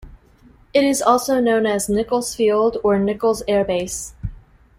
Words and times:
It 0.73 0.83
is 0.83 0.99
also 0.99 1.39
known 1.39 1.67
as 1.67 1.87
Nichols 1.87 2.33
Field 2.33 2.77
or 2.83 2.97
Nichols 2.97 3.43
Air 3.47 3.63
Base. 3.63 4.15